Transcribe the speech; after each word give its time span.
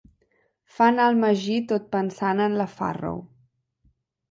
Fa 0.77 0.87
anar 0.93 1.05
el 1.13 1.19
magí 1.25 1.59
tot 1.73 1.87
pensant 1.97 2.43
en 2.49 2.59
la 2.63 2.69
Farrow. 2.75 3.23